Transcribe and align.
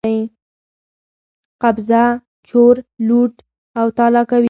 قبضه، 1.63 2.03
چور، 2.47 2.75
لوټ 3.07 3.33
او 3.79 3.87
تالا 3.97 4.21
کوي. 4.29 4.39